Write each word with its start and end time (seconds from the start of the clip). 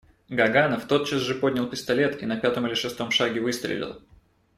Гаганов 0.29 0.85
тотчас 0.85 1.21
же 1.21 1.35
поднял 1.35 1.67
пистолет 1.69 2.23
и 2.23 2.25
на 2.25 2.35
пятом 2.35 2.65
или 2.65 2.73
шестом 2.73 3.11
шаге 3.11 3.39
выстрелил. 3.39 4.01